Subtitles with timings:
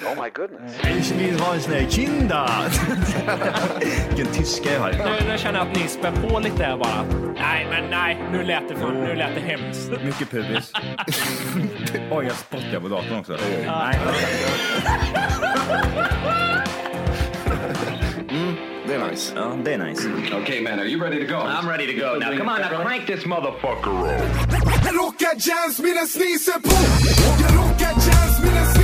[0.00, 2.50] Ich vill ha en sån här kinda.
[4.08, 4.92] Vilken tyska jag har.
[4.92, 7.04] Nu, nu känner jag att ni spär på lite här bara.
[7.34, 9.90] Nej, men nej, nu lät det, för, nu lät det hemskt.
[10.04, 10.72] Mycket pubis.
[12.10, 13.36] Oj, jag spottar på datorn också.
[13.66, 13.98] Nej.
[18.86, 19.32] Det är nice.
[19.36, 20.08] Ja, det är nice.
[20.42, 21.40] okay, man, are you ready to go?
[21.40, 22.38] I'm ready to go now.
[22.38, 24.92] Come on, now crank this motherfucker up.
[24.92, 26.70] Rockar jazz medan sniser på
[27.42, 28.79] Jag rockar jazz medan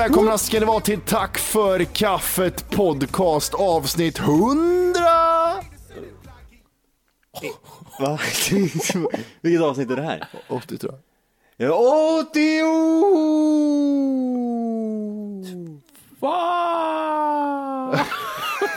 [0.00, 5.00] välkomna ska ni vara till Tack för kaffet podcast avsnitt 100!
[7.98, 8.18] Va?
[9.40, 10.28] Vilket avsnitt är det här?
[10.48, 10.94] 80 tror
[11.56, 11.70] jag.
[11.70, 12.40] Ja, 80!
[16.20, 18.00] Vad?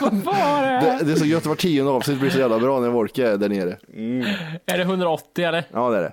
[0.00, 0.98] Vad var det?
[0.98, 3.36] Det, det är så gött, var tionde avsnitt blir så jävla bra när Wolke är
[3.36, 3.78] där nere.
[4.66, 5.64] Är det 180 eller?
[5.72, 6.12] Ja det är det.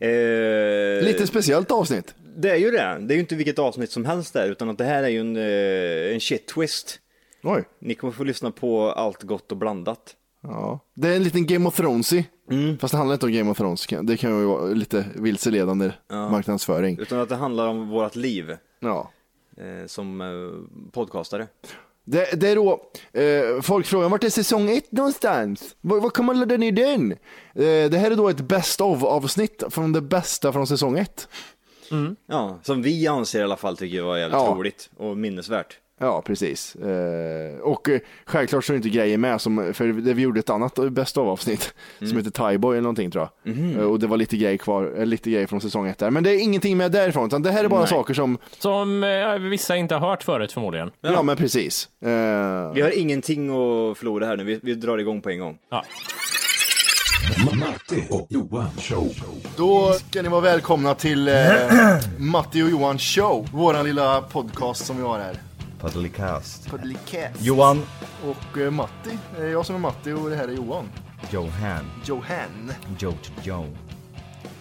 [0.00, 2.14] Eh, Lite speciellt avsnitt.
[2.40, 2.98] Det är ju det.
[3.00, 5.20] Det är ju inte vilket avsnitt som helst där, utan att det här är ju
[5.20, 6.98] en, eh, en shit twist.
[7.42, 7.64] Oj.
[7.80, 10.14] Ni kommer få lyssna på allt gott och blandat.
[10.42, 10.80] Ja.
[10.94, 12.24] Det är en liten Game of Thrones i.
[12.80, 13.86] Fast det handlar inte om Game of Thrones.
[14.02, 16.98] Det kan ju vara lite vilseledande marknadsföring.
[16.98, 19.10] Utan att det handlar om vårt liv Ja.
[19.56, 21.46] eh, som eh, podcastare.
[22.04, 22.80] Det, det är då,
[23.12, 25.76] eh, folk frågar vart är säsong ett någonstans?
[25.80, 27.12] Var, var kan man ladda ner den?
[27.12, 30.98] Eh, det här är då ett best of avsnitt från det bästa från säsong
[31.92, 32.16] ett.
[32.26, 34.54] Ja, som vi anser i alla fall tycker jag var jävligt Ja.
[34.58, 35.78] roligt och minnesvärt.
[36.00, 36.76] Ja, precis.
[36.76, 40.40] Eh, och eh, självklart så är det inte grejer med, som, för det, vi gjorde
[40.40, 43.58] ett annat best of avsnitt som heter Thaiboy eller någonting tror jag.
[43.76, 46.10] Eh, och det var lite grejer kvar, eh, lite grejer från säsong ett där.
[46.10, 47.88] Men det är ingenting med därifrån, utan det här är bara Nej.
[47.88, 50.90] saker som, Som eh, vissa inte har hört förut förmodligen.
[51.00, 51.88] ja, men precis.
[52.02, 52.08] Eh,
[52.74, 55.58] Vi har ingenting att förlora här nu, vi, vi drar igång på en gång.
[55.70, 55.84] Ja.
[59.56, 61.34] Då ska ni vara välkomna till eh,
[62.18, 65.42] Matti och Johan show, våran lilla podcast som vi har här.
[65.80, 66.68] Podcast.
[67.38, 67.82] Johan.
[68.24, 70.88] Och eh, Matti, eh, jag som är Matti och det här är Johan.
[71.30, 71.90] Johan.
[72.04, 72.72] Johan.
[72.98, 73.76] Joe to Joe.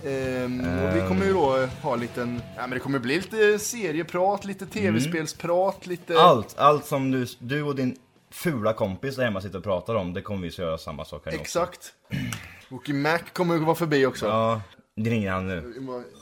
[0.06, 3.16] Ehm, och vi kommer ju då eh, ha en liten, ja men det kommer bli
[3.16, 6.20] lite serieprat, lite tv-spelsprat, lite...
[6.20, 7.98] Allt, allt som du, du och din
[8.32, 11.22] fula kompis där hemma sitter och pratar om, det kommer vi att göra samma sak
[11.26, 11.60] här nu också.
[11.60, 11.94] Exakt.
[12.70, 14.26] Wookie Mac kommer att vara förbi också.
[14.26, 14.62] Ja,
[14.96, 15.74] det ringer han nu.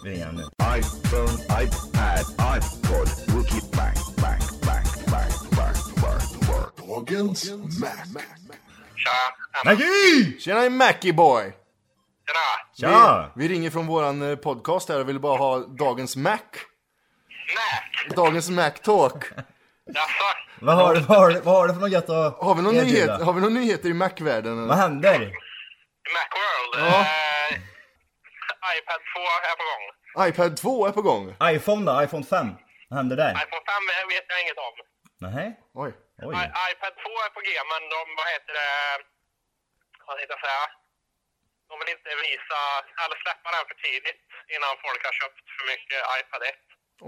[0.04, 0.42] Vi ringer han nu.
[0.78, 1.32] iPhone,
[1.64, 2.20] iPad,
[2.58, 7.06] iPod, Wookie Bang, bang, bang, bang, bang, bang, bang.
[7.06, 7.52] Dagens
[7.82, 8.22] Mac.
[9.66, 10.40] Maggie!
[10.40, 11.54] Tjena Mackie boy!
[12.80, 13.32] Tja!
[13.36, 16.32] Vi ringer från våran eh, podcast här och vill bara ha dagens Mac.
[17.56, 18.16] Mac?
[18.16, 19.24] Dagens Mac Talk.
[19.86, 20.10] Jaså?
[20.60, 22.62] Vad har, du- vad, har, du- vad har du för något gött att Har vi
[22.62, 24.68] någon nyhet, har vi någon nyheter i Mac-världen?
[24.68, 25.32] Vad händer?
[26.16, 26.74] Macworld?
[26.84, 27.00] Ja.
[27.02, 29.20] Eh, iPad 2
[29.52, 29.84] är på gång.
[30.30, 31.26] iPad 2 är på gång.
[31.56, 31.94] iPhone då?
[32.04, 32.48] iPhone 5?
[32.90, 33.32] Vad händer där?
[33.44, 33.64] iPhone
[34.02, 34.76] 5 vet jag inget om.
[35.28, 35.46] Nej.
[35.84, 35.92] Oj.
[36.28, 36.34] Oj.
[36.36, 38.72] I, iPad 2 är på G, men de, vad heter det,
[40.08, 40.64] vad jag säga?
[41.70, 42.60] De vill inte visa,
[43.04, 44.22] eller släppa den för tidigt
[44.56, 46.56] innan folk har köpt för mycket iPad 1.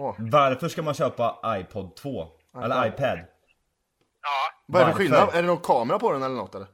[0.04, 0.14] Åh.
[0.38, 1.26] Varför ska man köpa
[1.60, 2.28] iPod 2?
[2.64, 3.20] Eller iPad?
[4.28, 4.98] Ja, Vad är det för Varför?
[5.00, 5.36] skillnad?
[5.36, 6.68] Är det någon kamera på den eller något eller?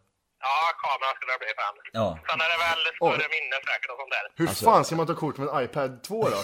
[0.48, 1.76] Ja kameran skulle det bli den.
[2.02, 2.08] Ja.
[2.30, 4.26] Sen är det väl större minne säkert och sånt där.
[4.42, 6.38] Hur fan ska man ta kort med en iPad 2 då?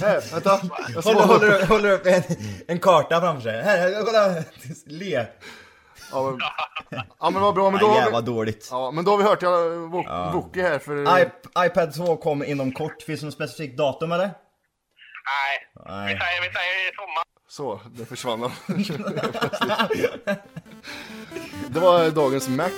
[0.06, 0.60] här, vänta.
[0.94, 2.22] Jag Håller, håller, håller upp en,
[2.68, 3.62] en karta framför sig.
[3.62, 4.42] Här, kolla!
[4.86, 5.26] Le!
[6.12, 6.38] Ja men,
[7.20, 8.68] ja, men vad bra, men då, har jävla vi, dåligt.
[8.70, 11.20] ja, men då har vi hört ja, Wo- Wookie här för...
[11.20, 11.26] I,
[11.66, 13.02] iPad 2 kommer inom kort.
[13.02, 14.26] Finns det något specifikt datum eller?
[14.26, 14.34] Nej,
[15.86, 16.14] Nej.
[16.14, 17.22] vi säger, vi säger i sommar.
[17.48, 18.52] Så, det försvann han.
[21.68, 22.70] Det var dagens Mac.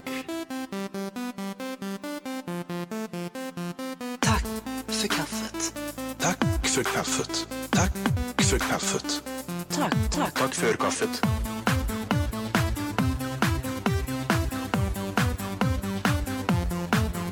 [5.05, 5.75] För kaffet.
[6.19, 7.49] Tack för kaffet.
[7.71, 7.93] Tack
[8.45, 9.23] för kaffet.
[9.69, 10.35] Tack, tack.
[10.35, 11.23] Tack för kaffet.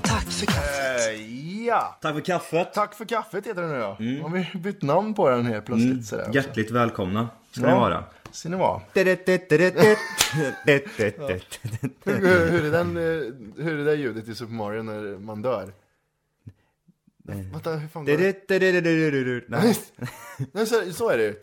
[0.02, 1.08] Tack för kaffet.
[1.14, 1.98] Eh, ja!
[2.00, 2.72] Tack för kaffet.
[2.74, 3.88] Tack för kaffet heter den nu ja.
[4.22, 6.22] Har vi bytt namn på den helt plötsligt sådär.
[6.28, 6.34] också.
[6.34, 7.66] Hjärtligt välkomna ska Ja.
[7.74, 8.04] ni vara.
[8.30, 8.80] Ska ni vara.
[12.04, 13.02] Hur, hur, är den, eh,
[13.64, 15.72] hur är det där ljudet i Super Mario när man dör?
[17.22, 18.32] Vänta, hur fan går det?
[19.48, 19.76] Nej.
[20.52, 21.42] Nej, så, så är det.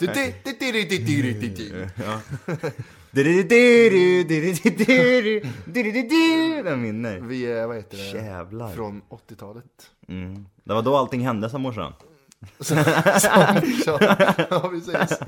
[6.63, 7.19] Den vinner.
[7.19, 8.25] Vi är, vad heter det?
[8.25, 8.73] Jävlar.
[8.73, 9.65] Från 80-talet.
[10.07, 10.45] Mm.
[10.63, 11.93] Det var då allting hände sa morsan.
[12.59, 12.75] Så,
[14.49, 15.19] ja, precis.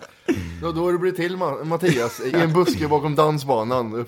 [0.62, 4.06] Då, då har du blivit till Ma- Mattias i en buske bakom dansbanan.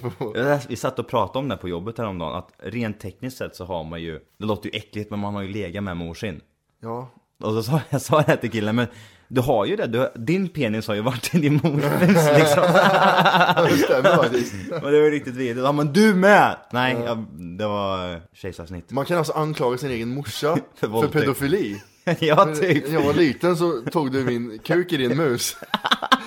[0.67, 3.83] Vi satt och pratade om det på jobbet häromdagen, att rent tekniskt sett så har
[3.83, 6.41] man ju, det låter ju äckligt men man har ju legat med mor sin.
[6.81, 7.09] Ja,
[7.43, 8.87] Och så sa jag sa det här till killen, men
[9.27, 12.63] du har ju det, du, din penis har ju varit i din mors liksom.
[13.69, 14.53] det stämmer faktiskt.
[14.71, 15.65] Och det var riktigt vidrigt.
[15.65, 16.57] Ja men du med!
[16.71, 17.17] Nej, jag,
[17.59, 18.91] det var kejsarsnitt.
[18.91, 21.81] Man kan alltså anklaga sin egen morsa För för pedofili.
[22.19, 22.87] ja typ.
[22.87, 25.57] När jag var liten så tog du min kuk i din mus.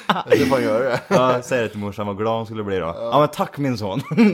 [0.06, 1.00] Jag ska fan göra det.
[1.08, 2.86] Ja, säg det till morsan, vad glad hon skulle bli då.
[2.86, 4.00] Ja men tack min son.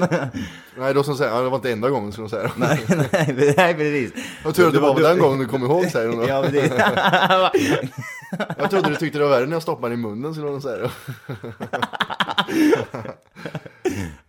[0.77, 2.50] Nej, då som säger, ja, det var inte enda gången skulle hon säga.
[2.56, 2.81] nej,
[3.12, 4.12] nej, nej precis.
[4.44, 6.29] Jag tror att det var den gången du kom ihåg säger hon då.
[6.29, 6.67] Ja men det,
[8.59, 10.79] Jag trodde du tyckte det var värre när jag stoppade i munnen skulle hon säga
[10.83, 10.91] då.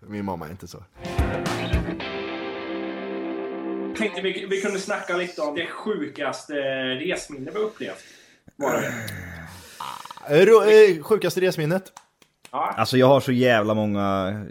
[0.07, 0.83] Min mamma är inte så.
[3.98, 6.54] Tänkte vi, vi kunde snacka lite om det sjukaste
[6.95, 8.04] resminne vi upplevt.
[8.56, 8.94] Var det?
[10.40, 11.92] Eh, ro- eh, Sjukaste resminnet?
[12.51, 12.74] Ja.
[12.78, 14.01] Alltså jag har så jävla många,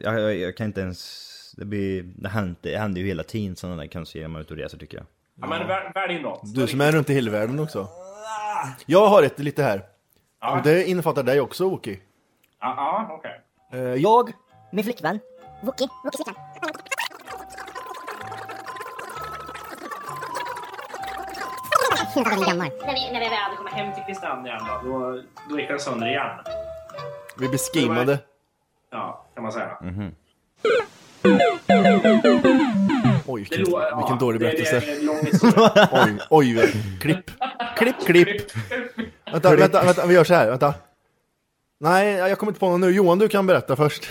[0.02, 3.56] jag, jag, jag kan inte ens, det blir, det händer, det händer ju hela tiden
[3.56, 5.06] sådana där konstiga man är ute och reser tycker jag.
[5.40, 6.54] ja men väl- välj något.
[6.54, 7.88] Du som är runt i hela världen också.
[8.86, 9.82] Jag har ett lite här.
[10.40, 10.56] Ja.
[10.56, 12.00] Och det innefattar dig också Oki.
[12.60, 13.40] Ja, okej.
[13.72, 14.32] Eh, Jag
[14.72, 15.18] Min flickvän.
[15.62, 15.88] Wookie.
[16.04, 16.44] Wookies flickvän.
[22.14, 25.68] När vi, när vi väl hade kommit hem till Kristianstad igen då, då, då gick
[25.68, 26.26] den sönder igen.
[27.38, 28.18] Vi blir skimmade.
[28.90, 29.76] Ja, kan man säga.
[33.26, 34.80] Oj, Det vilken, lå- ja, vilken dålig berättelse.
[34.80, 36.18] Det.
[36.30, 37.30] Oj, oj, klipp.
[37.76, 38.52] Klipp, klipp.
[39.32, 40.74] Vänta, vänta, vänta, vi gör så här, vänta.
[41.80, 42.90] Nej, jag kommer inte på någon nu.
[42.90, 44.08] Johan, du kan berätta först.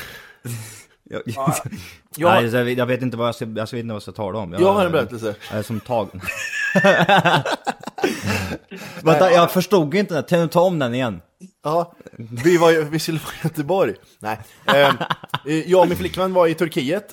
[1.04, 1.56] Jag, Ja.
[2.18, 4.12] Nej, jag, vet- jag vet inte vad jag ska, jag vet inte vad jag ska
[4.12, 4.54] tala om.
[4.59, 5.36] Jag har en berättelse.
[5.50, 6.21] Jag är som tagen.
[9.03, 10.23] Vänta, jag förstod inte den.
[10.23, 11.21] Kan du ta om den igen?
[11.63, 13.95] Ja, vi, var, ju- vi skulle vara i Göteborg.
[14.19, 14.39] Nej.
[14.65, 14.95] Ehm,
[15.47, 17.06] eh, jag och min flickvän var i Turkiet.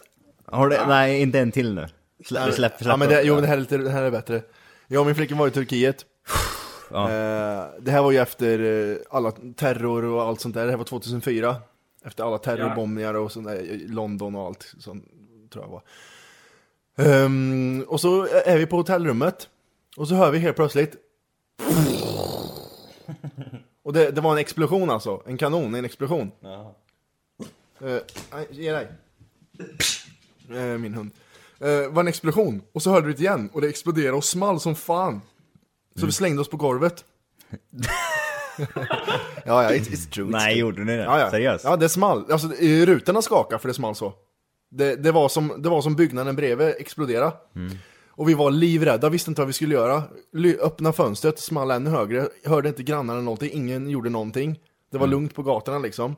[0.47, 1.87] Har du, nej, inte en till nu.
[2.25, 2.89] Släpp, släpp, släpp.
[2.89, 4.43] Ja, men det, jo, det här, är lite, det här är bättre.
[4.89, 6.05] Jag och min flickvän var i Turkiet.
[6.91, 7.11] Ja.
[7.11, 8.59] Eh, det här var ju efter
[8.91, 10.65] eh, alla terror och allt sånt där.
[10.65, 11.57] Det här var 2004.
[12.05, 15.05] Efter alla terrorbombningar och sånt där, i London och allt sånt,
[15.53, 15.83] tror jag var.
[16.99, 19.49] Ehm, och så är vi på hotellrummet.
[19.97, 20.97] Och så hör vi helt plötsligt.
[23.83, 25.23] Och det, det var en explosion alltså.
[25.27, 26.31] En kanon, en explosion.
[27.83, 27.99] Uh,
[28.33, 28.89] nej, ge dig.
[30.51, 31.11] Eh, min hund.
[31.65, 32.63] Uh, var en explosion.
[32.73, 33.51] Och så hörde vi det igen.
[33.53, 35.21] Och det exploderade och small som fan.
[35.97, 37.05] Så vi slängde oss på golvet.
[39.45, 40.27] ja, ja, it's, it's true.
[40.27, 40.61] It's Nej, true.
[40.61, 41.03] gjorde ni det?
[41.03, 41.31] Ja, ja.
[41.31, 41.65] Seriöst?
[41.65, 42.33] Ja, det small.
[42.33, 44.15] Alltså, rutorna skakade för det small så.
[44.71, 47.33] Det, det, var som, det var som byggnaden bredvid explodera.
[48.11, 50.03] Och vi var livrädda, visste inte vad vi skulle göra.
[50.33, 52.29] Ly- öppna fönstret, small ännu högre.
[52.45, 54.61] Hörde inte grannarna någonting, ingen gjorde någonting.
[54.91, 56.17] Det var lugnt på gatorna liksom.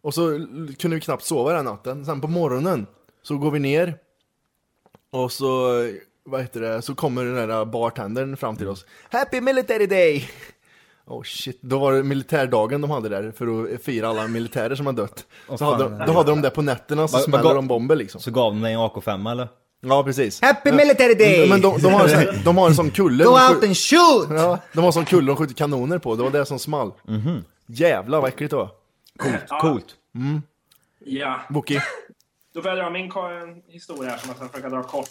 [0.00, 0.46] Och så
[0.78, 2.04] kunde vi knappt sova den natten.
[2.04, 2.86] Sen på morgonen
[3.22, 3.94] så går vi ner.
[5.10, 5.70] Och så,
[6.24, 8.86] vad heter det, så kommer den där bartendern fram till oss.
[9.10, 10.30] Happy Military Day!
[11.06, 14.86] Oh shit, då var det militärdagen de hade där för att fira alla militärer som
[14.86, 15.24] har dött.
[15.48, 15.72] Så fan.
[15.72, 18.20] hade, då hade de det på nätterna så gav- de bomber liksom.
[18.20, 19.48] Så gav de dig en AK5 eller?
[19.80, 20.42] Ja, precis.
[20.42, 21.48] Happy Military Day!
[21.48, 23.24] Men de, de, har en de har en sån kulle.
[23.24, 24.28] Go out and shoot!
[24.30, 26.92] Ja, de har en sån kulle de skjuter kanoner på, det var det som small.
[27.66, 28.70] Jävlar vad äckligt det var.
[29.60, 29.86] Coolt.
[31.04, 31.80] Ja, Boki.
[32.54, 33.10] då väljer jag min
[33.68, 35.08] historia som jag ska försöka dra kort.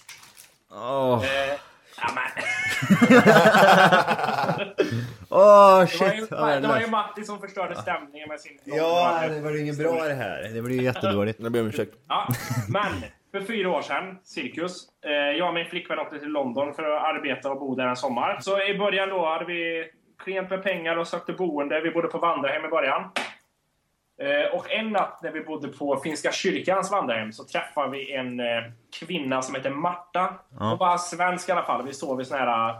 [0.72, 1.60] Åh, Eh,
[1.98, 2.44] ja, men,
[5.30, 6.14] Åh, det, var shit.
[6.14, 8.60] ju, Ja, det var ju Matti som förstörde stämningen med sin...
[8.64, 10.50] ja, det var ju inget bra det här.
[10.54, 11.40] Det blir ju jättedåligt.
[11.40, 11.94] Jag ber om ursäkt.
[12.08, 12.28] Ja,
[12.70, 12.92] men
[13.32, 14.88] för fyra år sedan, cirkus.
[15.06, 17.96] Eh, jag och min flickvän åkte till London för att arbeta och bo där en
[17.96, 18.38] sommar.
[18.42, 19.92] Så i början då hade vi
[20.24, 21.82] klent med pengar och sökte boende.
[21.82, 23.04] Vi bodde på vandrarhem i början.
[24.22, 28.40] Eh, och en natt när vi bodde på Finska kyrkans vandrarhem så träffade vi en
[28.40, 28.46] eh,
[29.00, 30.34] kvinna som heter Marta.
[30.60, 31.86] Hon var svensk i alla fall.
[31.86, 32.76] Vi sov i sån här eh,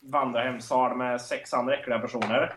[0.00, 2.54] vandrarhemssal med sex andra äckliga personer.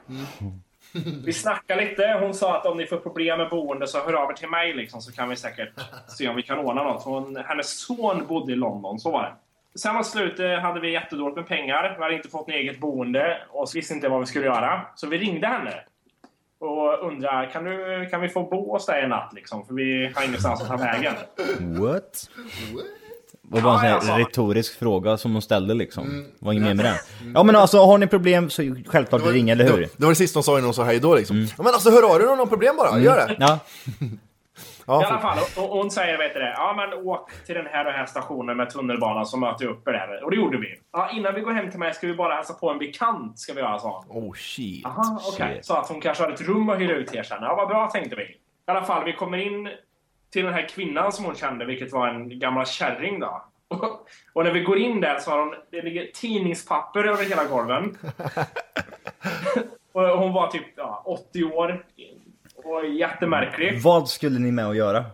[1.26, 2.18] Vi snackade lite.
[2.22, 4.74] Hon sa att om ni får problem med boende så hör av er till mig
[4.74, 5.70] liksom, så kan vi säkert
[6.08, 7.04] se om vi kan ordna något.
[7.04, 9.34] Hon, hennes son bodde i London, så var det.
[9.80, 11.96] Sen mot slutet hade vi jättedåligt med pengar.
[11.98, 14.82] Vi hade inte fått något eget boende och visste inte vad vi skulle göra.
[14.96, 15.84] Så vi ringde henne
[16.60, 19.66] och undrade kan, du, kan vi få bo hos dig en natt liksom?
[19.66, 21.14] För vi har ingenstans att ta vägen.
[21.60, 22.30] What?
[23.52, 24.12] Det var en sån här alltså.
[24.12, 26.08] retorisk fråga som hon ställde liksom.
[26.08, 26.26] Mm.
[26.40, 27.00] Var inget mer med det.
[27.34, 29.78] Ja men alltså har ni problem så självklart ring, eller hur?
[29.78, 31.48] Det, var det sista hon sa innan hon sa hej då liksom.
[31.58, 33.36] Ja, men alltså hör av dig om du har problem bara, gör det.
[33.40, 33.60] Ja,
[34.88, 37.66] Ja, I alla fall, och, hon säger vet du det, ja men åk till den
[37.66, 40.24] här och här stationen med tunnelbanan så möter jag upp er där.
[40.24, 40.80] Och det gjorde vi.
[40.92, 43.54] Ja, innan vi går hem till mig ska vi bara hälsa på en bekant, ska
[43.54, 44.24] vi göra, sa hon.
[44.24, 44.86] oh shit.
[44.86, 45.60] Aha, okej.
[45.64, 47.38] Så att hon kanske har ett rum att hyra ut till er sen.
[47.42, 48.24] Ja, vad bra tänkte vi.
[48.24, 49.70] I alla fall, vi kommer in
[50.32, 53.46] till den här kvinnan som hon kände, vilket var en gammal kärring då.
[53.68, 53.84] Och,
[54.34, 57.98] och när vi går in där så har hon, det ligger tidningspapper över hela golven.
[59.92, 61.86] och hon var typ ja, 80 år.
[62.66, 63.82] Och jättemärklig.
[63.82, 65.06] vad skulle ni med att göra?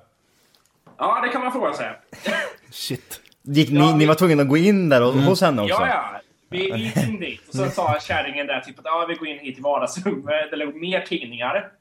[0.98, 1.92] Ja, det kan man fråga sig.
[2.72, 3.22] Shit.
[3.42, 5.74] Gick ni, Ja, ni vi- var tvungna att gå in där och, hos henne också?
[5.74, 6.22] Ja, ja.
[6.50, 9.40] Vi gick in dit och så sa kärringen där typ att ja, vi går in
[9.40, 10.52] hit i vardagsrummet.
[10.52, 11.72] Det låg mer tidningar.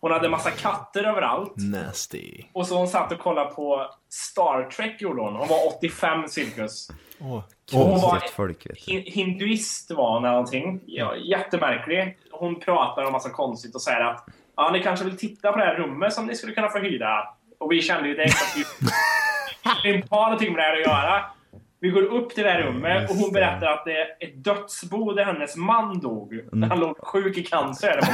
[0.00, 1.52] Hon hade massa katter överallt.
[1.56, 2.42] Nasty.
[2.52, 5.36] Och så hon satt och kollade på Star Trek gjorde hon.
[5.36, 6.88] Hon var 85 cirkus.
[7.20, 7.36] Åh,
[7.72, 8.66] Och hon var folk
[9.06, 10.80] hinduist var hon eller någonting.
[10.86, 12.18] Ja, jättemärklig.
[12.30, 14.26] Hon pratar om massa konstigt och säger att
[14.56, 17.28] ja, ni kanske vill titta på det här rummet som ni skulle kunna få hyra.
[17.58, 18.36] Och vi kände ju direkt
[19.64, 21.24] att vi inte har någonting med det här att göra.
[21.80, 25.12] Vi går upp till det här rummet och hon berättar att det är ett dödsbo
[25.12, 26.32] där hennes man dog.
[26.52, 26.70] Mm.
[26.70, 28.00] Han låg sjuk i cancer.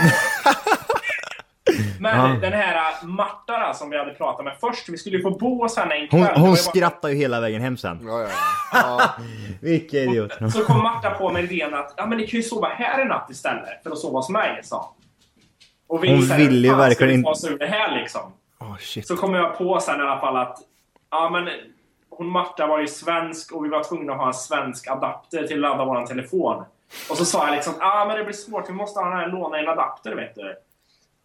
[2.01, 5.31] Men den här Marta då, som vi hade pratat med först, vi skulle ju få
[5.31, 6.21] bo hos henne en kväll.
[6.21, 8.01] Hon, hon bara- skrattar ju hela vägen hem sen.
[8.03, 8.29] Ja, ja,
[8.73, 9.15] ja.
[9.61, 10.33] Vilken idiot.
[10.53, 13.09] Så kom Marta på med idén att ja, men ni kan ju sova här en
[13.09, 14.95] natt istället för att sova hos mig, sa
[15.93, 18.01] och vi Hon så här, ville ju "Fan, ska verkligen inte- oss ur det här
[18.01, 18.33] liksom.
[18.59, 19.07] Oh, shit.
[19.07, 20.59] Så kom jag på sen i alla fall att
[21.11, 21.49] ja, men
[22.11, 25.65] hon Marta var ju svensk och vi var tvungna att ha en svensk adapter till
[25.65, 26.65] att ladda vår telefon.
[27.11, 29.29] Och så sa jag liksom ah, men det blir svårt, vi måste ha den här,
[29.29, 30.57] låna en adapter vet du.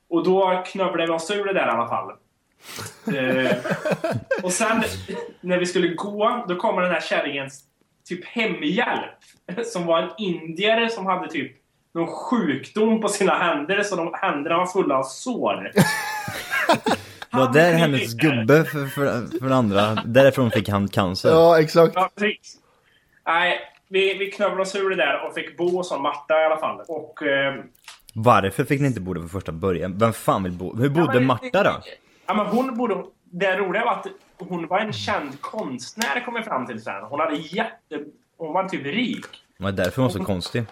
[0.10, 2.12] Och då knövlade vi oss ur det där i alla fall.
[3.18, 3.52] eh,
[4.44, 4.84] och sen
[5.42, 7.64] när vi skulle gå, då kommer den här kärringens
[8.08, 9.14] typ hemhjälp.
[9.66, 11.58] Som var en indier som hade typ
[11.98, 15.72] någon sjukdom på sina händer så de händerna var fulla av sår.
[17.32, 21.30] Det var där hennes gubbe för, för, för andra, därifrån fick han cancer.
[21.30, 21.92] Ja, exakt.
[21.96, 22.58] Ja, precis.
[23.25, 26.58] Nej, vi, vi knövlade oss ur det där och fick bo en Marta i alla
[26.58, 26.82] fall.
[26.88, 27.24] Och...
[27.24, 27.56] Eh,
[28.13, 29.98] Varför fick ni inte bo där från första början?
[29.98, 30.75] Vem fan vill bo?
[30.75, 31.82] Hur ja, bodde men- Marta då?
[32.27, 33.04] Ja, men hon bodde...
[33.24, 37.04] Det roliga var att hon var en känd konstnär, kom vi fram till sen.
[37.04, 38.00] Hon hade jätte...
[38.38, 39.25] Hon var typ rik.
[39.58, 40.63] Det var därför hon var så konstig.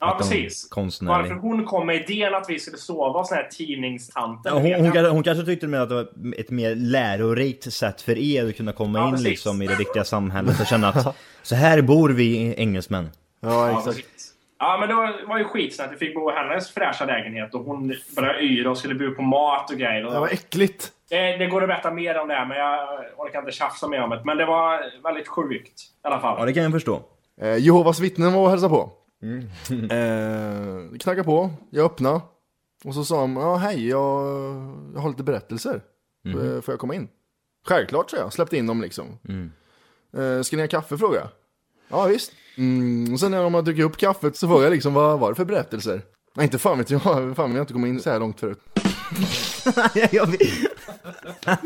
[0.00, 0.68] Ja, Att hon precis.
[0.68, 1.18] konstnärlig.
[1.30, 4.52] Varför hon kom med idén att vi skulle sova hos den här tidningstanten.
[4.54, 8.00] Ja, hon, hon, kanske, hon kanske tyckte med att det var ett mer lärorikt sätt
[8.02, 9.26] för er att kunna komma Ja, in precis.
[9.28, 13.10] liksom i det riktiga samhället och känna att så här bor vi engelsmän.
[13.40, 14.06] Ja, Ja, exakt.
[14.58, 15.92] Ja, men det var, var ju skitsnällt.
[15.92, 19.22] Vi fick bo i hennes fräscha lägenhet och hon började yra och skulle bjuda på
[19.22, 20.06] mat och grejer.
[20.06, 20.92] Och Det var äckligt.
[21.10, 24.02] Det, det går att berätta mer om det här, men jag orkar inte tjafsa mer
[24.02, 24.22] om det.
[24.24, 26.36] Men det var väldigt sjukt i alla fall.
[26.38, 27.00] Ja, det kan jag förstå.
[27.40, 28.90] Eh, Jehovas vittnen var och hälsade på.
[29.90, 32.20] Eh, knackade på, jag öppnade.
[32.84, 34.22] Och så sa de, ja hej, jag,
[34.94, 35.82] jag har lite berättelser.
[36.28, 37.08] Eh, Får jag komma in?
[37.68, 38.32] Självklart, så jag.
[38.32, 39.06] Släppte in dem liksom.
[40.16, 41.28] Eh, ska ni ha kaffe, frågade jag.
[41.88, 42.32] Ja, visst.
[42.58, 45.28] Mm, och sen när de har druckit upp kaffet så frågade jag liksom, vad var
[45.28, 46.02] det för berättelser?
[46.36, 47.02] Nej, inte fan vet jag.
[47.02, 48.58] Fan, vi har inte kommit in så här långt förut.
[50.12, 50.40] Jag vet-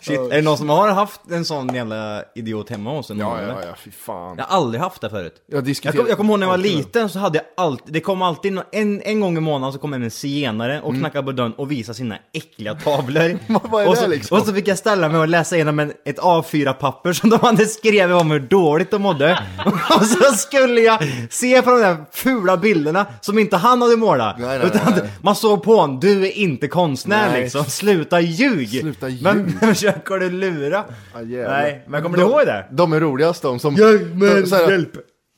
[0.00, 3.18] Shit, är det någon som har haft en sån jävla idiot hemma hos en?
[3.18, 4.38] Ja, ja, ja, fy fan.
[4.38, 5.34] Jag har aldrig haft det förut.
[5.46, 6.02] Jag Jag diskuterar...
[6.02, 9.02] kommer kom ihåg när jag var liten så hade jag alltid, det kom alltid en,
[9.02, 12.18] en gång i månaden så kom en zigenare och knackade på dörren och visade sina
[12.32, 13.22] äckliga tavlor.
[13.52, 13.60] Mm.
[13.64, 14.38] Vad är och, det så, liksom?
[14.38, 17.66] och så fick jag ställa mig och läsa igenom en, ett A4-papper som de hade
[17.66, 19.42] skrivit om hur dåligt de mådde.
[19.96, 24.38] och så skulle jag se på de där fula bilderna som inte han hade målat.
[24.38, 25.10] Nej, nej, utan nej, nej.
[25.20, 27.42] man såg på honom, du är inte konstnär Nej.
[27.42, 28.68] liksom, sluta ljug!
[28.68, 29.22] Sluta ljug.
[29.24, 30.84] Vem försöker du lura?
[31.24, 31.62] Jävlar.
[31.62, 32.66] Nej, men kommer de, du ihåg det?
[32.70, 33.74] De är roligast de som...
[33.74, 34.90] Hjälp mig, de- så här, hjälp!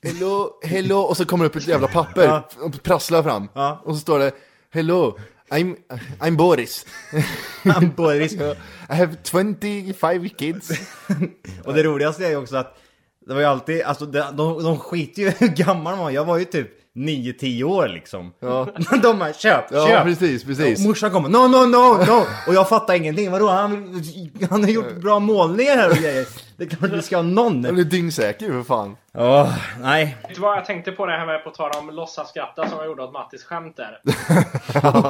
[0.03, 2.49] Hello, hello, och så kommer det upp ett jävla papper Ja.
[2.61, 3.49] och prasslar fram.
[3.55, 3.83] Ja.
[3.85, 4.33] Och så står det
[4.71, 5.19] Hello,
[5.51, 5.77] I'm,
[6.21, 6.87] I'm Boris.
[7.65, 8.33] Han Boris.
[8.33, 8.55] I
[8.89, 10.71] have 25 kids.
[11.65, 12.79] Och det roligaste är ju också att
[13.27, 16.11] det var ju alltid, alltså de, de, de skiter ju hur gammal man var.
[16.11, 18.33] Jag var ju typ 9-10 år liksom.
[18.41, 18.69] Ja.
[19.03, 20.05] De bara köp, Ja, köp!
[20.05, 20.79] precis, precis.
[20.79, 22.25] Och morsan kommer, no, no, no, no!
[22.47, 23.49] Och jag fattar ingenting, vadå?
[23.49, 24.03] Han,
[24.51, 26.27] han har gjort bra målningar här och grejer.
[26.57, 27.65] Det är klart vi ska ha någon.
[27.65, 28.97] Jag blir dyngsäker för fan.
[29.15, 30.17] Åh, nej.
[30.23, 32.87] Vet du vad jag tänkte på det här med på tal om låtsasskratta som jag
[32.87, 34.01] gjorde åt Mattis skämt där?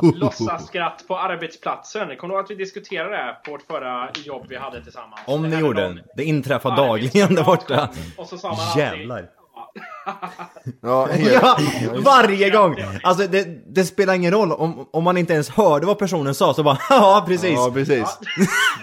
[0.20, 2.16] Låtsasskratt på arbetsplatsen.
[2.16, 5.20] Kommer du ihåg att vi diskuterade det här på vårt förra jobb vi hade tillsammans?
[5.26, 6.04] Om ni gjorde det.
[6.16, 7.88] Det inträffar dagligen där borta.
[8.16, 8.82] Och så sa man alltid...
[8.82, 9.28] Jävlar.
[10.82, 11.58] Ja, Ja,
[12.04, 12.76] varje gång!
[13.02, 16.54] Alltså det, det spelar ingen roll om, om man inte ens hörde vad personen sa
[16.54, 17.52] så bara ja precis.
[17.54, 18.18] Ja, precis.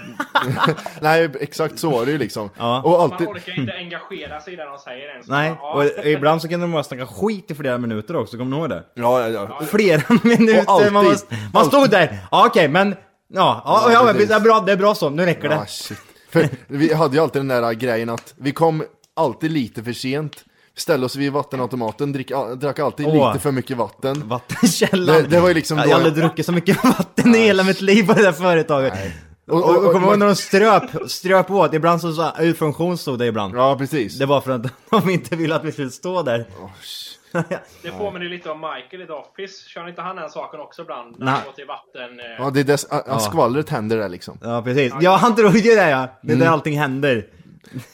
[1.01, 2.49] Nej, exakt så var det ju liksom.
[2.57, 2.81] Ja.
[2.81, 3.27] Och Man alltid...
[3.27, 5.27] orkar inte engagera sig i det de säger ens.
[5.27, 8.51] Nej, Ja, och ibland så kan de bara snacka skit i flera minuter också, kommer
[8.55, 8.83] ni ihåg det?
[8.95, 9.65] Ja, ja, ja.
[9.65, 11.15] Flera minuter, alltid- man,
[11.53, 12.95] man stod där, ja okej men,
[13.33, 15.55] ja, ja, Ja, det, är bra, det är bra så, nu räcker det.
[15.59, 15.99] Ah, shit.
[16.31, 18.83] För vi hade ju alltid den där grejen att vi kom
[19.15, 20.45] alltid lite för sent.
[20.75, 23.27] Ställde oss vid vattenautomaten, drick, drack alltid Åh.
[23.33, 24.27] lite för mycket vatten.
[24.27, 25.15] Vattenkällan.
[25.15, 27.37] Det- det var ju liksom jag, jag har jag- aldrig druckit så mycket vatten i
[27.37, 28.93] hela mitt liv på det där företaget.
[29.47, 31.73] Och, Och, och, och, och, kommer ihåg när de ströp, ströp åt?
[31.73, 33.55] Ibland så sa ur funktion stod det ibland.
[33.57, 34.19] ja, precis.
[34.19, 36.45] Det var för att de inte ville att vi skulle stå där.
[37.81, 39.69] Det påminner lite om Michael i The Office.
[39.69, 41.15] Kör inte han den saken också ibland?
[41.19, 41.33] När Nej.
[41.33, 42.19] han går till vatten...
[42.19, 43.19] eh, Ja, det är dess, ja.
[43.19, 44.37] skvallret händer där liksom.
[44.41, 44.93] Ja precis.
[45.01, 46.07] Ja han trodde ju det ja.
[46.21, 47.25] Det är där allting händer.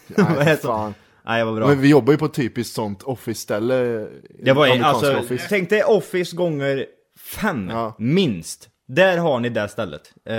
[0.07, 0.67] Nej, så?
[0.67, 0.93] fan.
[1.27, 1.67] Nej, vad bra.
[1.67, 4.07] Men vi jobbar ju på ett typiskt sånt office-ställe.
[4.43, 5.45] Det var ju, alltså, office.
[5.49, 6.85] tänk dig Office gånger
[7.19, 7.95] fem, Ja.
[7.99, 8.69] minst.
[8.87, 10.01] Där har ni det stället.
[10.25, 10.35] Eh,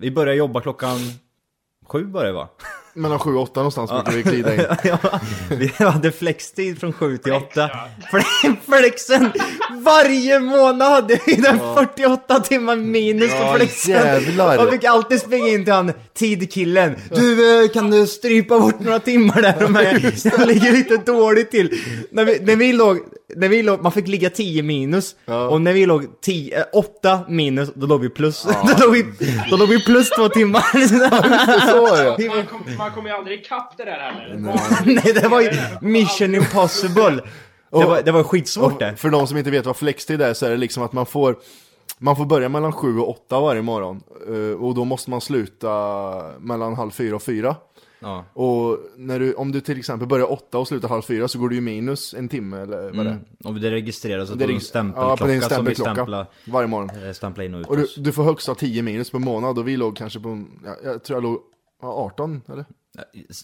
[0.00, 0.98] vi börjar jobba klockan
[1.86, 2.48] sju börjar det va?
[2.94, 4.60] Mellan 7 och 8 någonstans brukar vi glida in.
[4.84, 7.70] ja, vi hade flextid från sju till åtta.
[8.12, 9.32] Fle- Flexen!
[9.78, 13.90] Varje månad hade vi den 48 timmar minus på Ja, flexen.
[13.92, 14.66] jävlar.
[14.66, 16.96] Och fick alltid springa in till han tidkillen.
[17.14, 19.54] Du, eh, kan du strypa bort några timmar där?
[19.60, 21.70] De är, jag ligger lite dåligt till.
[22.10, 22.98] När vi, när vi låg,
[23.36, 25.14] när vi låg, man fick ligga 10 minus.
[25.50, 28.42] Och när vi låg 10, eh, 8 minus, då låg vi plus.
[28.78, 29.04] då, låg vi,
[29.50, 30.60] då låg vi plus två timmar.
[31.72, 32.28] Så det.
[32.28, 34.54] Man, kom, man kommer ju aldrig ikapp det där heller.
[34.84, 37.20] Nej, det var ju mission impossible.
[37.70, 38.96] Det var, det var skitsvårt det.
[38.96, 41.36] För de som inte vet vad flextid är så är det liksom att man får
[41.98, 45.70] man får börja mellan 7 och 8 varje morgon Eh, och då måste man sluta
[46.38, 47.56] mellan halv fyra och fyra.
[48.00, 48.24] Ja.
[48.32, 51.48] Och när du, om du till exempel börjar 8 och slutar halv fyra så går
[51.48, 53.14] du ju minus en timme eller vad det är.
[53.14, 53.24] Mm.
[53.44, 56.26] Och det registreras Det på är en stämpelklocka ja, på din som vi stämpelklocka stämplar,
[56.46, 56.90] varje morgon.
[57.06, 59.58] eh, stämplar in och ut Och du, du får högst ha 10 minus per månad
[59.58, 61.38] och vi låg kanske på, en- ja, jag tror jag låg
[61.82, 62.64] ja, 18 eller?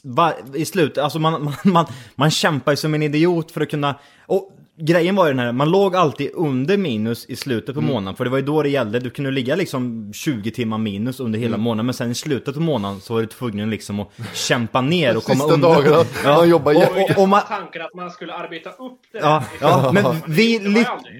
[0.02, 3.70] Va, I slut, alltså man, man, man, man kämpar ju som en idiot för att
[3.70, 3.94] kunna...
[4.26, 7.92] Och grejen var ju den här, man låg alltid under minus i slutet på Mm.
[7.92, 8.16] månaden.
[8.16, 11.38] För det var ju då det gällde, du kunde ligga liksom 20 timmar minus under
[11.38, 11.60] hela Mm.
[11.64, 11.86] månaden.
[11.86, 15.24] Men sen i slutet på månaden så var du tvungen liksom att kämpa ner och
[15.24, 15.72] komma Sista undan.
[15.72, 16.82] dagarna, man jobbar och,
[17.16, 20.58] och, och man, Tanken att man skulle arbeta upp det Ja, ja men vi,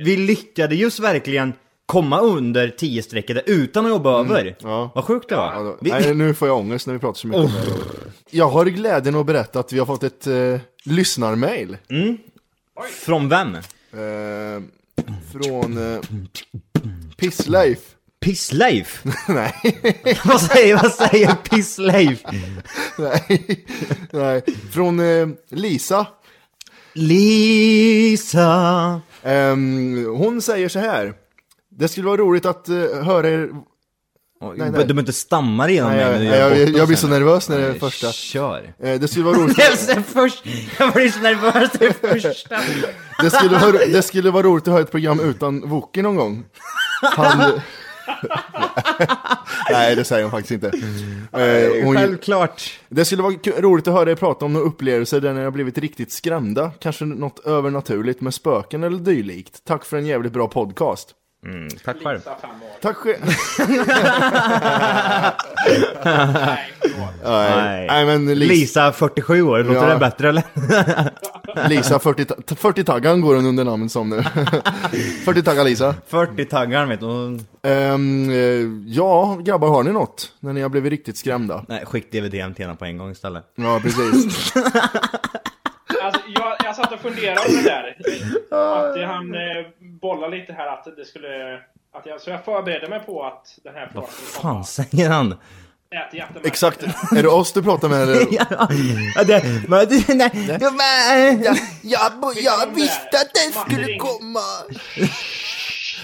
[0.05, 1.53] vi lyckades just verkligen
[1.87, 4.41] komma under 10 strecket utan att jobba över.
[4.41, 4.55] Mm.
[4.59, 4.93] ja.
[4.95, 5.53] Vad sjukt det var.
[5.55, 8.11] Ja, då, vi, nej, nu får jag ångest när vi pratar så mycket om det.
[8.31, 11.77] Jag har glädjen att berätta att vi har fått ett eh, lyssnarmail.
[13.05, 13.55] från vem?
[13.55, 13.61] Eh,
[15.33, 16.01] från eh,
[17.17, 17.79] Pissleif.
[18.21, 19.03] Pissleif?
[19.29, 19.53] nej,
[20.25, 22.23] vad säger, vad säger Pissleif?
[22.99, 23.65] nej,
[24.11, 24.43] nej.
[24.73, 26.07] Från eh, Lisa.
[26.93, 29.01] Lisa.
[29.23, 31.15] Ehm, hon säger så här.
[31.79, 33.49] Det skulle vara roligt att eh, höra er...
[34.41, 34.71] Oj, Nej, Du nej.
[34.73, 37.07] behöver inte stamma igenom Nej, mig jag, när du jag, jag, jag oss blir så
[37.07, 37.13] nu.
[37.15, 38.13] nervös när det är Nej, första.
[38.13, 38.75] Kör.
[38.79, 39.59] Eh, det skulle vara roligt...
[39.59, 40.45] Jag, först,
[40.79, 42.61] jag blir så nervös det första.
[43.21, 46.45] Det skulle, vara, det skulle vara roligt att ha ett program utan Wookie någon gång.
[47.03, 47.53] Han...
[49.71, 50.67] Nej, det säger hon faktiskt inte.
[51.33, 52.81] Eh, hon, Självklart.
[52.89, 55.79] det skulle vara roligt att höra er prata om några upplevelser där ni har blivit
[55.79, 56.71] riktigt skrämda.
[56.81, 59.65] Kanske något övernaturligt med spöken eller dylikt.
[59.65, 61.09] Tack för en jävligt bra podcast.
[61.85, 62.21] Tack själv.
[62.83, 63.17] Tack själv.
[66.05, 66.71] Nej.
[67.25, 67.87] Nej.
[67.87, 69.95] Nej, men Lisa, Lisa 47 år, låter Ja.
[69.95, 70.43] det bättre eller?
[71.69, 74.21] Lisa 40, ta- 40-taggan går hon under namnet som nu.
[75.27, 75.95] 40-taggar Lisa.
[76.07, 77.39] 40 taggar vet du.
[77.69, 77.99] Eh,
[78.87, 80.33] ja, grabbar har ni något?
[80.41, 81.65] När ni har blivit riktigt skrämda?
[81.69, 83.45] Nej, skick DVD till henne på en gång istället.
[83.55, 84.53] Ja, precis.
[86.03, 87.97] Alltså, jag, jag satt och funderade på det där.
[88.51, 89.41] Att han eh,
[90.09, 91.61] bollar lite här att det skulle...
[91.93, 94.65] Att jag, så jag förberedde mig på att den här Vad frågan skulle fan komma.
[94.65, 95.33] säger han?
[95.33, 96.47] Ät jättemärkligt.
[96.47, 96.83] Exakt.
[97.19, 98.17] Är det oss du pratar med eller?
[98.31, 101.43] ja, det, men, det, nej, det, men,
[101.83, 104.41] jag, jag visste att den skulle komma.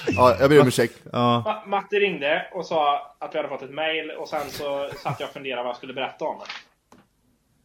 [0.08, 0.94] Ja, jag ber om ursäkt.
[1.12, 1.42] ja.
[1.46, 5.20] Ma- Matti ringde och sa att vi hade fått ett mail och sen så satt
[5.20, 6.40] jag och funderade vad jag skulle berätta om.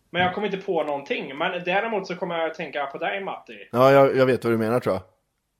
[0.09, 1.37] Men jag kom inte på någonting.
[1.37, 3.69] Men däremot så kommer jag att tänka på dig Matti.
[3.71, 5.03] Ja, jag, jag vet vad du menar tror jag.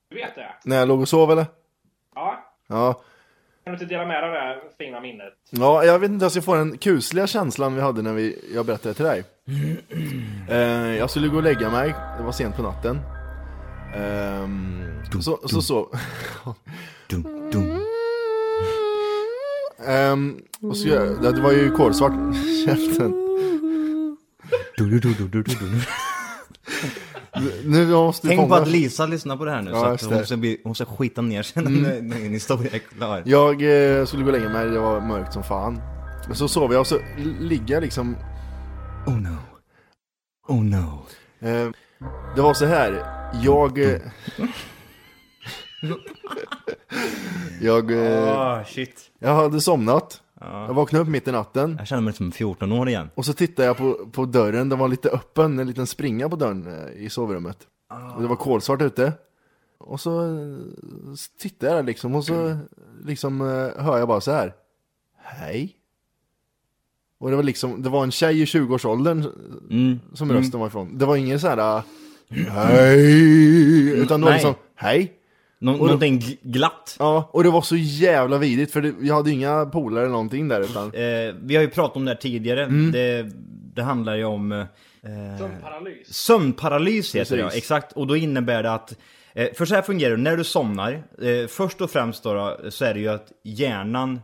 [0.08, 0.54] Du vet det?
[0.64, 1.46] När jag låg och sov eller?
[2.14, 2.52] Ja.
[2.68, 2.92] Ja.
[3.64, 5.32] Kan du inte dela med dig av det här fina minnet?
[5.50, 8.66] Ja, jag vet inte, alltså jag får den kusliga känslan vi hade när vi, jag
[8.66, 9.24] berättade till dig.
[10.48, 13.00] Eh, jag skulle gå och lägga mig, det var sent på natten.
[13.96, 14.84] Ehm,
[15.22, 15.88] så, så, så.
[17.10, 17.82] Dum, dum.
[19.86, 20.88] Ehm, och så
[21.32, 22.12] det var ju kolsvart,
[22.66, 23.12] käften.
[24.76, 25.80] Du, du, du, du, du, du, du.
[27.64, 30.14] Nu jag måste Tänk på att Lisa lyssnar på det här nu Ja, så att
[30.14, 33.22] hon ska, bli, hon ska skita ner sig när, när din historia är klar.
[33.26, 33.52] Jag
[33.98, 35.80] eh, skulle gå och lägga mig, det var mörkt som fan.
[36.26, 36.98] Men så sov jag och så
[37.40, 38.16] ligger jag liksom
[39.06, 39.36] Oh no.
[40.48, 41.06] Oh no.
[41.48, 41.70] Eh,
[42.36, 43.04] det var så här.
[43.42, 43.78] Jag...
[43.78, 44.00] Eh,
[47.60, 49.00] jag, eh, Ah, shit.
[49.18, 50.20] jag hade somnat.
[50.40, 51.76] Jag vaknade upp mitt i natten.
[51.78, 53.10] Jag känner mig som 14 år igen.
[53.14, 56.36] Och så tittade jag på, på dörren, den var lite öppen, en liten springa på
[56.36, 57.58] dörren eh, i sovrummet.
[58.16, 59.12] Och det var kolsvart ute.
[59.78, 60.56] Och så eh,
[61.40, 62.56] tittade jag där liksom och så
[63.04, 64.54] liksom eh, hör jag bara så här.
[65.22, 65.76] Hej.
[67.18, 69.24] Och det var liksom, det var en tjej i 20-årsåldern
[69.70, 69.98] Mm.
[70.14, 70.98] som rösten var ifrån.
[70.98, 71.82] Det var ingen så här.
[72.48, 73.90] Hej!
[73.90, 74.38] Utan det var Nej.
[74.38, 75.12] liksom, hej.
[75.58, 76.96] Nå- Och då- någonting gl- glatt.
[76.98, 80.12] Ja, och det var så jävla vidrigt för det, jag hade ju inga polare eller
[80.12, 80.84] någonting där utan.
[80.94, 82.64] Eh, vi har ju pratat om det här tidigare.
[82.64, 82.92] Mm.
[82.92, 83.30] Det,
[83.74, 84.52] det handlar ju om...
[84.52, 84.66] Eh,
[85.38, 86.16] Sömnparalys.
[86.16, 87.92] Sömnparalys heter det, ja, exakt.
[87.92, 88.96] Och då innebär det att,
[89.34, 90.92] eh, för så här fungerar det, när du somnar,
[91.22, 94.20] eh, först och främst då, då så är det ju att hjärnan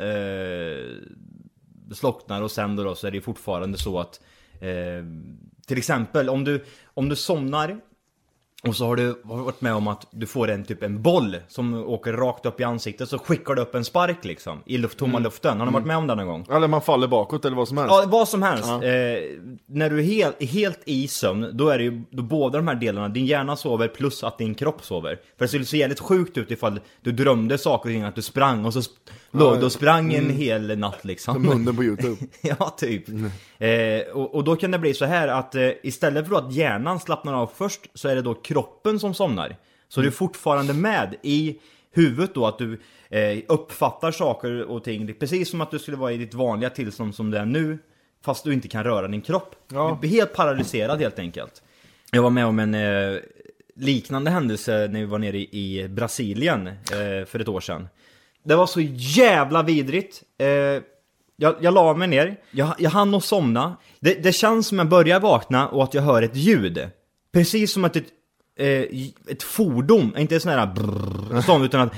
[0.00, 4.20] eh, slocknar och sen då, då så är det ju fortfarande så att,
[4.60, 5.04] eh,
[5.66, 7.76] till exempel om du, om du somnar
[8.62, 11.74] och så har du varit med om att du får en typ en boll som
[11.74, 15.18] åker rakt upp i ansiktet så skickar du upp en spark liksom i luft, tomma
[15.18, 15.58] luften.
[15.58, 16.46] Har du varit med om det någon gång?
[16.50, 17.94] Eller man faller bakåt eller vad som helst.
[17.94, 18.64] Ja, vad som helst.
[18.66, 18.84] Ja.
[18.84, 19.18] Eh,
[19.66, 22.74] när du är helt, helt i sömn, då är det ju då båda de här
[22.74, 25.18] delarna, din hjärna sover plus att din kropp sover.
[25.38, 28.22] För det skulle se jävligt sjukt ut ifall du drömde saker och ting, att du
[28.22, 28.90] sprang och så sp-
[29.30, 31.34] låg du och sprang en hel natt liksom.
[31.34, 32.16] Som hunden på youtube.
[32.40, 33.08] ja, typ.
[33.58, 33.68] Eh,
[34.14, 37.34] och, och då kan det bli så här att eh, istället för att hjärnan slappnar
[37.34, 38.55] av först så är det då kroppen
[39.00, 39.56] som somnar.
[39.88, 41.58] Så du är fortfarande med i
[41.92, 46.12] huvudet då att du eh, uppfattar saker och ting precis som att du skulle vara
[46.12, 47.78] i ditt vanliga tillstånd som det är nu.
[48.24, 49.54] Fast du inte kan röra din kropp.
[49.72, 49.90] Ja.
[49.90, 51.62] Du blir helt paralyserad helt enkelt.
[52.10, 53.20] Jag var med om en eh,
[53.76, 57.88] liknande händelse när vi var nere i, i Brasilien eh, för ett år sedan.
[58.42, 60.22] Det var så jävla vidrigt.
[60.38, 60.46] Eh,
[61.36, 63.76] jag, jag la mig ner, jag, jag hann att somna.
[64.00, 66.88] Det, det känns som jag börjar vakna och att jag hör ett ljud.
[67.32, 68.06] Precis som att ett,
[69.28, 71.92] ett fordon, inte sån här brrrr, sån, utan att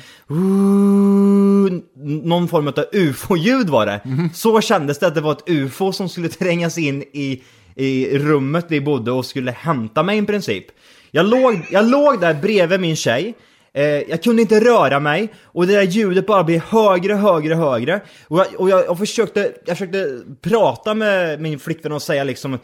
[2.25, 4.01] någon form av ufo-ljud var det.
[4.35, 7.43] Så kändes det att det var ett ufo som skulle trängas in i,
[7.75, 10.67] i rummet vi bodde och skulle hämta mig i princip.
[11.11, 13.35] Jag låg, jag låg där bredvid min tjej,
[13.73, 18.01] eh, jag kunde inte röra mig och det där ljudet bara blev högre, högre, högre.
[18.29, 22.59] Och jag, och jag, jag, försökte, jag försökte prata med min flickvän och säga liksom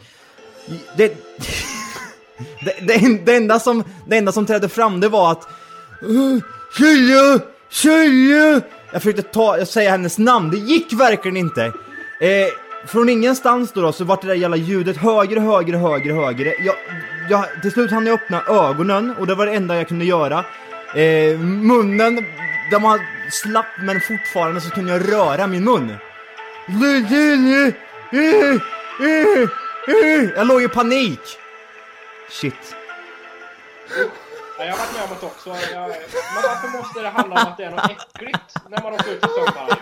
[0.97, 1.13] det,
[2.65, 5.43] det, det, det, enda som, det enda som trädde fram det var att
[6.01, 6.43] eh,
[6.77, 7.39] Tjeje!
[7.69, 8.61] Tjeje!
[8.91, 11.65] Jag försökte ta, säga hennes namn, det gick verkligen inte.
[12.19, 12.47] Eh,
[12.87, 16.53] från ingenstans då, då så vart det där jävla ljudet högre, högre, högre, högre.
[16.65, 16.75] Jag,
[17.29, 20.45] jag, till slut hann jag öppna ögonen och det var det enda jag kunde göra.
[20.95, 22.25] Eh, munnen,
[22.71, 22.99] den var
[23.31, 25.89] slapp men fortfarande så kunde jag röra min mun.
[26.69, 27.11] Eh,
[29.87, 31.19] eh, jag låg i panik.
[32.29, 32.75] Shit.
[34.57, 35.49] Ja, jag har varit med om det också.
[35.49, 39.11] Jag, men varför måste det handla om att det är något äckligt när man åker
[39.11, 39.77] ut i sömnparalys?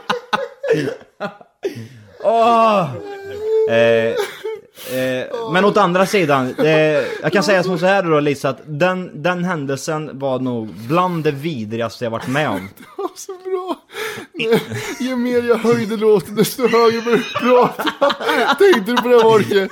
[2.23, 2.95] Åh!
[3.69, 4.15] Eh,
[4.97, 6.67] eh, men åt andra sidan, eh,
[7.21, 11.23] jag kan säga som så här då Lisa, att den, den händelsen var nog bland
[11.23, 12.69] det vidrigaste jag varit med om.
[13.15, 13.75] Så bra.
[14.99, 17.83] Ju mer jag höjde låten desto högre började du prata.
[18.55, 19.69] Tänkte du på det Morke?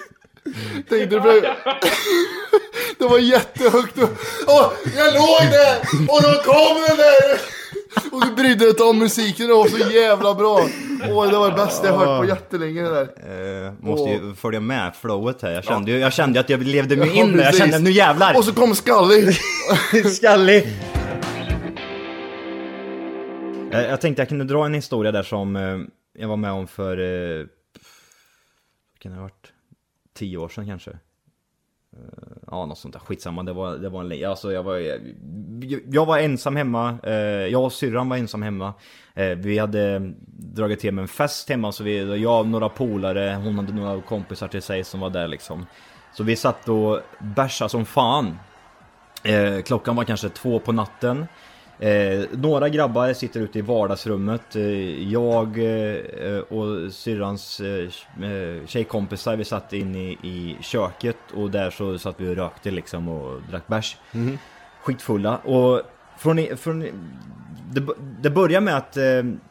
[0.89, 1.27] Tänkte du på
[2.99, 3.05] det?
[3.07, 3.97] Var jättehögt.
[3.97, 4.09] och-
[4.47, 5.77] Åh, jag låg där
[6.09, 7.39] och då kom den där.
[8.11, 10.59] Och du brydde dig inte om musiken, det var så jävla bra.
[11.09, 13.65] Åh, det var det bästa jag hört på jättelänge det där.
[13.67, 15.51] Eh, måste ju följa med flowet här.
[15.51, 17.37] Jag kände ju jag kände att jag levde mig Ja, in där.
[17.37, 17.59] Jag precis.
[17.59, 18.37] kände nu jävlar.
[18.37, 19.35] Och så kom Skallig.
[20.15, 20.67] Skallig.
[23.73, 25.77] Eh, Jag tänkte jag kunde dra en historia där som eh,
[26.21, 26.97] jag var med om för,
[27.39, 27.45] eh,
[28.99, 29.40] kan det ha varit,
[30.13, 30.91] tio år sedan kanske?
[31.93, 32.99] Eh, ja, något sånt där.
[32.99, 34.99] Skitsamma, det var, det var en le- alltså jag var, jag,
[35.91, 38.73] jag var ensam hemma, eh, jag och syrran var ensam hemma.
[39.13, 43.39] Eh, vi hade dragit till med en fest hemma, så vi, jag och några polare,
[43.43, 45.65] hon hade några kompisar till sig som var där liksom.
[46.13, 46.99] Så vi satt och
[47.35, 48.37] bärsade som fan.
[49.65, 51.25] Klockan var kanske två på natten.
[51.81, 54.55] Eh, några grabbar sitter ute i vardagsrummet.
[54.55, 61.51] Eh, jag eh, och syrrans eh, eh, tjejkompisar, vi satt in i, i köket och
[61.51, 63.97] där så satt vi och rökte liksom och drack bärs.
[64.83, 65.37] Skitfulla.
[65.37, 65.81] Och
[66.17, 66.79] från, från,
[67.71, 67.87] det,
[68.21, 69.03] det börjar med att eh,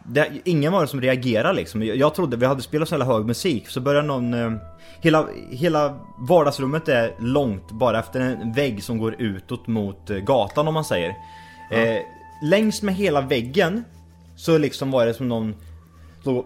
[0.05, 1.83] det, ingen var det som reagerade liksom.
[1.83, 4.35] Jag, jag trodde vi hade spelat så jävla hög musik, så började någon...
[4.35, 4.53] Eh,
[5.01, 10.75] hela, hela vardagsrummet är långt bara efter en vägg som går utåt mot gatan om
[10.75, 11.14] man säger.
[11.71, 12.03] Eh,
[12.42, 13.85] längs med hela väggen
[14.37, 15.55] så liksom var det som någon
[16.20, 16.44] stod,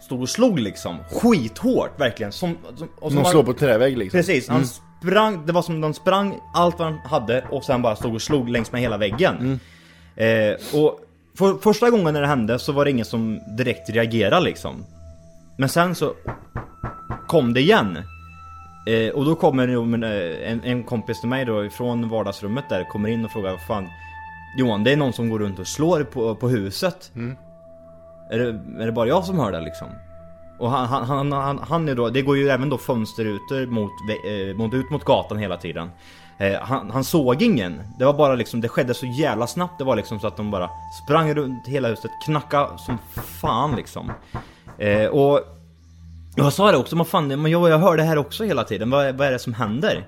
[0.00, 0.96] stod och slog liksom.
[1.10, 2.32] Skithårt verkligen.
[2.32, 4.18] Som, som, och som Någon slår på trävägg liksom.
[4.18, 7.96] Precis, han sprang, det var som de sprang allt vad han hade och sen bara
[7.96, 9.60] stod och slog längs med hela väggen.
[10.16, 11.00] Eh, och
[11.38, 14.84] för, första gången när det hände så var det ingen som direkt reagerade liksom.
[15.56, 16.14] Men sen så
[17.26, 17.98] kom det igen.
[18.86, 23.08] Eh, och då kommer en, en, en kompis till mig då från vardagsrummet där, kommer
[23.08, 23.88] in och frågar vad fan
[24.56, 27.12] Johan, det är någon som går runt och slår på, på huset.
[28.30, 29.88] Är, det, är det bara jag som hör det liksom?
[30.58, 33.90] Och han, han, han, han, är då, det går ju även då fönsterrutor mot,
[34.26, 35.90] eh, mot, ut mot gatan hela tiden.
[36.38, 37.82] Eh, han, han såg ingen.
[37.98, 39.78] Det var bara liksom, det skedde så jävla snabbt.
[39.78, 40.70] Det var liksom så att de bara
[41.04, 44.12] sprang runt hela huset, knacka som fan liksom.
[44.78, 45.40] Eh, och
[46.36, 48.90] jag sa det också, men fan, men jag, jag hör det här också hela tiden.
[48.90, 50.06] Vad, vad är det som händer?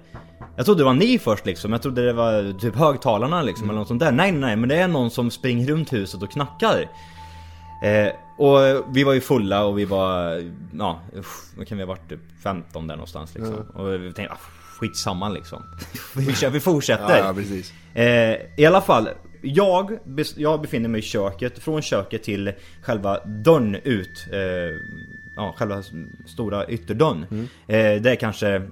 [0.57, 3.79] Jag trodde det var ni först liksom, jag trodde det var typ högtalarna liksom eller
[3.79, 4.13] något sånt där.
[4.13, 6.89] Nej nej, men det är någon som springer runt huset och knackar.
[7.83, 8.59] Eh, och
[8.97, 10.43] vi var ju fulla och vi var,
[10.79, 11.01] ja,
[11.57, 13.55] vad kan vi ha varit, typ 15 där någonstans liksom.
[13.75, 14.39] Och vi tänkte, ah,
[14.81, 15.63] skitsamma liksom.
[16.17, 17.19] vi, kör, vi fortsätter.
[17.19, 17.73] Ja, ja, precis.
[17.95, 19.09] Eh, I alla fall,
[19.43, 19.99] jag,
[20.37, 24.27] jag befinner mig i köket, från köket till själva dörren ut.
[24.33, 24.77] Eh,
[25.37, 25.83] ja, själva
[26.27, 27.27] stora ytterdörren.
[27.67, 28.63] Eh, det är kanske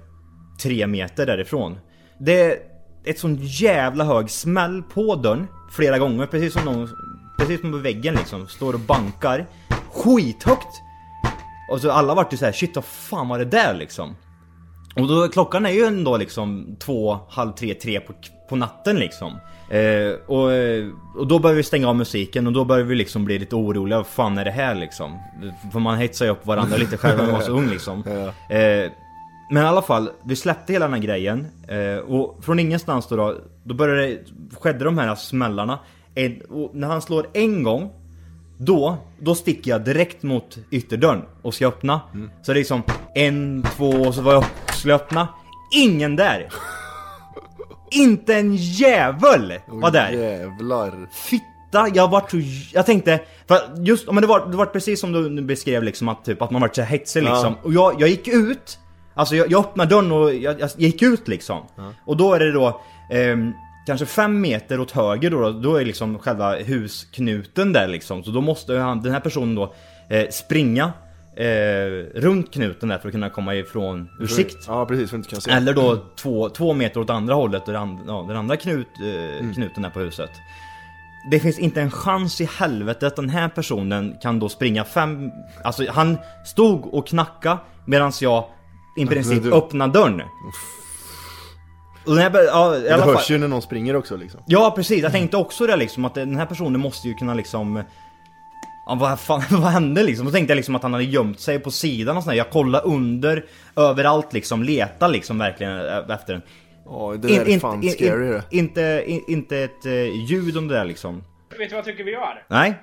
[0.61, 1.77] tre meter därifrån.
[2.19, 2.57] Det är
[3.05, 6.89] ett sån jävla hög smäll på dörren flera gånger, precis som någon,
[7.39, 9.45] precis som på väggen liksom, står och bankar.
[9.91, 10.81] Skithögt!
[11.71, 14.15] Och så alla vart ju såhär, shit vad fan var det där liksom?
[14.95, 18.13] Och då, klockan är ju ändå liksom två, halv tre, tre på,
[18.49, 19.37] på natten liksom.
[19.69, 23.25] Eh, och, eh, och då börjar vi stänga av musiken och då börjar vi liksom
[23.25, 23.97] bli lite oroliga.
[23.97, 25.19] Vad fan är det här liksom?
[25.71, 28.03] För man hetsar ju upp varandra lite själv när man var så ung liksom.
[28.49, 28.91] Eh,
[29.51, 31.47] men i alla fall, vi släppte hela den här grejen.
[31.67, 34.19] Eh, och från ingenstans då, då, då började det,
[34.59, 35.79] skedde de här smällarna.
[36.49, 37.89] Och när han slår en gång
[38.57, 42.01] då, då sticker jag direkt mot ytterdörren och ska öppna.
[42.41, 42.83] Så det är liksom
[43.15, 44.45] en, två och så var jag
[44.83, 45.27] skulle öppna.
[45.71, 46.49] Ingen där!
[47.91, 50.09] Inte en jävel var där!
[50.09, 51.09] Jävlar.
[51.11, 52.37] Fitta, jag vart så...
[52.73, 56.25] Jag tänkte, för just, men det var, det var precis som du beskrev liksom att,
[56.25, 57.55] typ, att man vart så hetsig liksom.
[57.63, 58.79] Och jag, jag gick ut,
[59.13, 61.61] alltså jag, jag öppnade dörren och jag, jag gick ut liksom.
[62.05, 63.51] Och då är det då ehm,
[63.87, 68.23] kanske fem meter åt höger då, då är liksom själva husknuten där liksom.
[68.23, 69.73] Så då måste han, den här personen då
[70.09, 70.91] eh, springa
[71.35, 74.65] eh, runt knuten där för att kunna komma ifrån ur sikt.
[74.67, 75.09] Ja, precis.
[75.09, 75.51] För att inte kan se.
[75.51, 79.53] Eller då två, två meter åt andra hållet, där and, ja, den andra knut, eh,
[79.53, 80.29] knuten är på huset.
[81.31, 85.31] Det finns inte en chans i helvete att den här personen kan då springa fem...
[85.63, 88.45] Alltså han stod och knacka medan jag
[88.97, 90.21] i princip du- öppnade dörren.
[92.05, 93.15] Och den här, ja, i Det alla fall.
[93.15, 94.39] hörs ju när någon springer också liksom.
[94.47, 97.83] Ja precis, jag tänkte också det liksom att den här personen måste ju kunna liksom
[98.85, 100.25] Ja, vad fan, vad hände liksom?
[100.25, 102.37] Då tänkte jag liksom att han hade gömt sig på sidan och sådär.
[102.37, 106.41] Jag kollade under, överallt liksom, leta liksom verkligen eh, efter den.
[106.85, 108.43] Ja, det där är fan scary det.
[108.51, 111.23] inte, in, inte ett eh, ljud om det där liksom.
[111.49, 112.45] Vet du vad jag tycker vi gör?
[112.47, 112.75] Nej?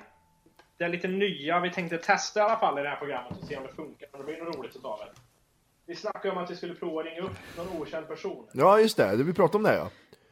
[0.77, 3.47] Det är lite nya, vi tänkte testa i alla fall i det här programmet och
[3.47, 4.07] se om det funkar.
[4.17, 5.21] Det blir något roligt utav det.
[5.87, 8.47] Vi snackade om att vi skulle prova att ringa upp någon okänd person.
[8.53, 9.17] Ja, just det.
[9.17, 9.23] det.
[9.23, 9.89] Vi pratade om det ja.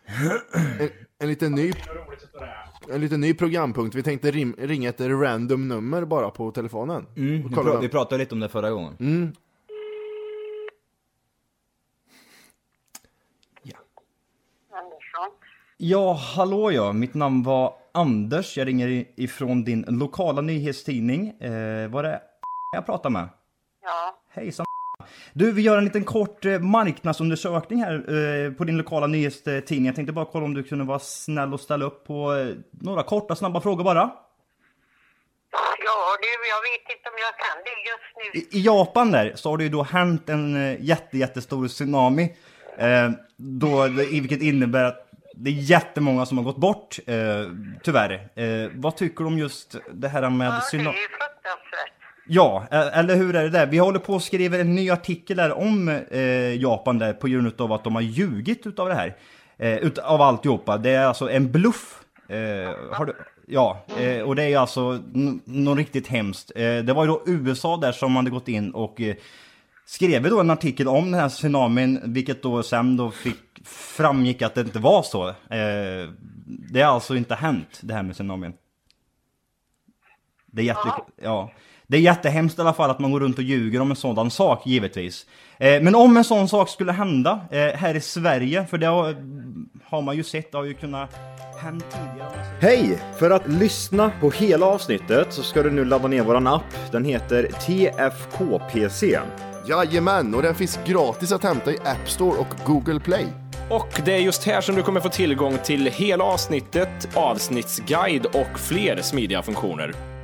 [0.79, 2.67] En, en liten ny, Det blir något roligt utav det här.
[2.91, 3.95] En liten ny programpunkt.
[3.95, 7.05] Vi tänkte rim, ringa ett random nummer bara på telefonen.
[7.17, 8.95] Mm, vi, vem- vi pratade lite om det förra gången.
[8.99, 9.33] Mm.
[14.71, 15.31] Andersson.
[15.77, 16.93] Ja, hallå ja.
[16.93, 18.57] Mitt namn var Anders.
[18.57, 21.27] Jag ringer ifrån din lokala nyhetstidning.
[21.29, 22.21] Eh, var det
[22.75, 23.29] jag pratar med?
[23.83, 24.19] Ja.
[24.29, 24.65] Hejsan
[25.33, 29.85] Du, vi gör en liten kort eh, marknadsundersökning här eh, på din lokala nyhetstidning.
[29.85, 33.03] Jag tänkte bara kolla om du kunde vara snäll och ställa upp på eh, några
[33.03, 34.11] korta, snabba frågor bara.
[35.85, 38.57] Ja, du, jag vet inte om jag kan det just nu.
[38.57, 42.35] I, I Japan där så har det ju då hänt en jätte, jättestor tsunami.
[42.77, 47.15] Eh, då, vilket innebär att det är jättemånga som har gått bort, eh,
[47.83, 48.29] tyvärr.
[48.35, 51.98] Eh, vad tycker du om just det här med Ja, det är ju fruktansvärt.
[52.31, 53.65] Ja, eller hur är det där?
[53.65, 57.61] Vi håller på att skriva en ny artikel där om eh, Japan där på grund
[57.61, 59.15] av att de har ljugit utav det här.
[59.57, 60.77] Eh, ut, av alltihopa.
[60.77, 62.03] Det är alltså en bluff.
[62.29, 63.15] Eh, du,
[63.47, 64.99] ja, eh, och det är alltså
[65.45, 66.51] något riktigt hemskt.
[66.55, 69.15] Eh, det var ju då USA där som hade gått in och eh,
[69.85, 74.55] skrev då en artikel om den här tsunamin, vilket då sen då fick framgick att
[74.55, 75.27] det inte var så.
[75.27, 76.09] Eh,
[76.71, 78.53] det har alltså inte hänt, det här med tsunamin.
[80.45, 80.89] Det är, jätte,
[81.21, 81.51] ja.
[81.89, 84.31] Det är jättehemskt i alla fall att man går runt och ljuger om en sådan
[84.31, 85.25] sak, givetvis.
[85.57, 89.15] Eh, men om en sån sak skulle hända eh, här i Sverige, för det har,
[89.83, 91.09] har man ju sett, det har ju kunnat
[91.61, 92.45] hända tidigare.
[92.59, 92.99] Hej!
[93.19, 96.91] För att lyssna på hela avsnittet så ska du nu ladda ner våran app.
[96.91, 99.19] Den heter TFKPC.
[99.67, 103.25] Jajamän, och den finns gratis att hämta i App Store och Google Play.
[103.69, 108.59] Och det är just här som du kommer få tillgång till hela avsnittet, avsnittsguide och
[108.59, 110.18] fler smidiga funktioner.